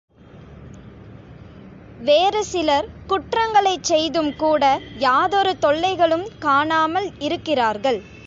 [1.99, 4.63] வேறுசிலர் குற்றங்களைச் செய்தும்கூட
[4.97, 7.99] யாதொரு தொல்லைகளும் காணாமல் இருக்கிறார்கள்.